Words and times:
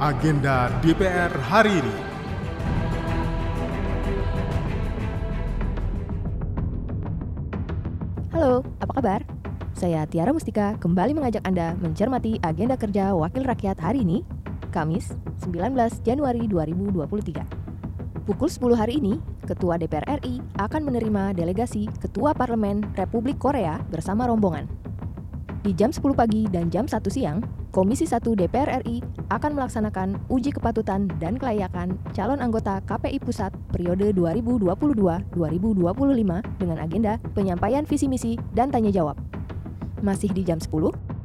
agenda 0.00 0.72
DPR 0.80 1.28
hari 1.44 1.76
ini. 1.76 1.96
Halo, 8.32 8.64
apa 8.80 8.92
kabar? 8.96 9.20
Saya 9.76 10.08
Tiara 10.08 10.32
Mustika 10.32 10.80
kembali 10.80 11.12
mengajak 11.12 11.44
Anda 11.44 11.76
mencermati 11.76 12.40
agenda 12.40 12.80
kerja 12.80 13.12
Wakil 13.12 13.44
Rakyat 13.44 13.76
hari 13.76 14.00
ini, 14.00 14.24
Kamis, 14.72 15.12
19 15.44 15.76
Januari 16.00 16.48
2023. 16.48 18.24
Pukul 18.24 18.48
10 18.48 18.80
hari 18.80 19.04
ini, 19.04 19.20
Ketua 19.44 19.76
DPR 19.76 20.16
RI 20.24 20.40
akan 20.56 20.80
menerima 20.80 21.36
delegasi 21.36 21.92
Ketua 22.00 22.32
Parlemen 22.32 22.88
Republik 22.96 23.36
Korea 23.36 23.76
bersama 23.92 24.24
rombongan. 24.24 24.64
Di 25.60 25.76
jam 25.76 25.92
10 25.92 26.16
pagi 26.16 26.48
dan 26.48 26.72
jam 26.72 26.88
1 26.88 27.04
siang, 27.12 27.44
Komisi 27.68 28.08
1 28.08 28.24
DPR 28.32 28.80
RI 28.80 29.04
akan 29.28 29.60
melaksanakan 29.60 30.16
uji 30.32 30.56
kepatutan 30.56 31.04
dan 31.20 31.36
kelayakan 31.36 32.00
calon 32.16 32.40
anggota 32.40 32.80
KPI 32.88 33.20
Pusat 33.20 33.52
periode 33.68 34.16
2022-2025 34.16 35.36
dengan 36.56 36.78
agenda 36.80 37.20
penyampaian 37.36 37.84
visi 37.84 38.08
misi 38.08 38.40
dan 38.56 38.72
tanya 38.72 38.88
jawab. 38.88 39.20
Masih 40.00 40.32
di 40.32 40.48
jam 40.48 40.56
10, 40.56 40.72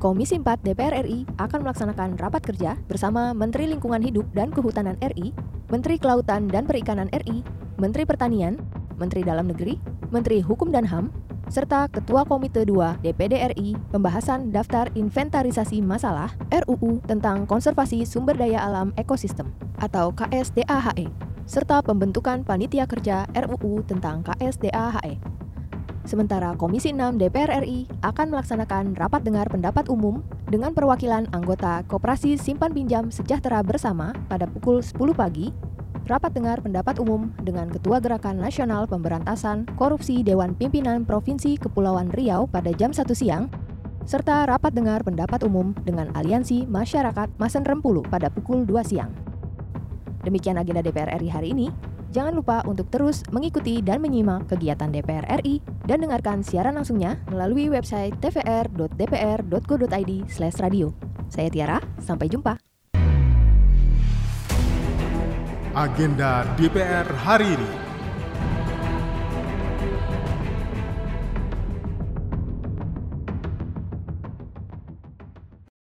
Komisi 0.03 0.35
4 0.35 0.67
DPR 0.67 1.07
RI 1.07 1.23
akan 1.39 1.63
melaksanakan 1.63 2.19
rapat 2.19 2.43
kerja 2.43 2.75
bersama 2.91 3.31
Menteri 3.31 3.71
Lingkungan 3.71 4.03
Hidup 4.03 4.27
dan 4.35 4.51
Kehutanan 4.51 4.99
RI, 4.99 5.31
Menteri 5.71 5.95
Kelautan 5.95 6.51
dan 6.51 6.67
Perikanan 6.67 7.07
RI, 7.15 7.39
Menteri 7.79 8.03
Pertanian, 8.03 8.59
Menteri 8.99 9.23
Dalam 9.23 9.47
Negeri, 9.47 9.79
Menteri 10.11 10.43
Hukum 10.43 10.75
dan 10.75 10.83
HAM, 10.83 11.09
serta 11.49 11.85
Ketua 11.89 12.25
Komite 12.25 12.65
2 12.65 13.05
DPD 13.05 13.53
RI 13.53 13.77
pembahasan 13.93 14.49
Daftar 14.49 14.89
Inventarisasi 14.97 15.79
Masalah 15.81 16.33
RUU 16.49 17.01
tentang 17.05 17.45
Konservasi 17.45 18.03
Sumber 18.03 18.33
Daya 18.33 18.65
Alam 18.65 18.91
Ekosistem 18.97 19.53
atau 19.77 20.09
KSDAHE 20.15 21.07
serta 21.45 21.85
pembentukan 21.85 22.41
panitia 22.41 22.89
kerja 22.89 23.29
RUU 23.37 23.85
tentang 23.85 24.25
KSDAHE. 24.25 25.21
Sementara 26.05 26.53
Komisi 26.53 26.93
6 26.93 27.17
DPR 27.17 27.65
RI 27.65 27.89
akan 28.05 28.29
melaksanakan 28.29 28.93
rapat 28.93 29.25
dengar 29.25 29.49
pendapat 29.49 29.89
umum 29.89 30.21
dengan 30.45 30.73
perwakilan 30.73 31.25
anggota 31.33 31.81
Koperasi 31.89 32.37
Simpan 32.37 32.73
Pinjam 32.77 33.09
Sejahtera 33.09 33.65
Bersama 33.65 34.13
pada 34.29 34.45
pukul 34.45 34.85
10 34.85 34.93
pagi 35.17 35.49
rapat 36.05 36.37
dengar 36.37 36.61
pendapat 36.61 37.01
umum 37.01 37.33
dengan 37.41 37.65
Ketua 37.65 37.97
Gerakan 37.97 38.37
Nasional 38.37 38.85
Pemberantasan 38.85 39.65
Korupsi 39.73 40.21
Dewan 40.21 40.53
Pimpinan 40.53 41.01
Provinsi 41.01 41.57
Kepulauan 41.57 42.13
Riau 42.13 42.45
pada 42.45 42.69
jam 42.77 42.93
1 42.93 43.09
siang, 43.17 43.49
serta 44.05 44.45
rapat 44.45 44.77
dengar 44.77 45.01
pendapat 45.01 45.41
umum 45.41 45.73
dengan 45.81 46.13
Aliansi 46.13 46.69
Masyarakat 46.69 47.41
Masen 47.41 47.65
Rempulu 47.65 48.05
pada 48.05 48.29
pukul 48.29 48.69
2 48.69 48.85
siang. 48.85 49.09
Demikian 50.21 50.61
agenda 50.61 50.85
DPR 50.85 51.17
RI 51.17 51.29
hari 51.29 51.57
ini. 51.57 51.73
Jangan 52.13 52.37
lupa 52.37 52.61
untuk 52.63 52.87
terus 52.93 53.25
mengikuti 53.33 53.81
dan 53.83 53.99
menyimak 53.99 54.47
kegiatan 54.47 54.87
DPR 54.87 55.27
RI 55.43 55.59
dan 55.83 55.99
dengarkan 56.05 56.39
siaran 56.45 56.77
langsungnya 56.77 57.17
melalui 57.27 57.67
website 57.67 58.15
tvr.dpr.go.id/radio. 58.23 60.87
Saya 61.27 61.49
Tiara, 61.49 61.81
sampai 61.99 62.29
jumpa. 62.31 62.74
Agenda 65.75 66.47
DPR 66.55 67.03
hari 67.19 67.51
ini. 67.51 67.84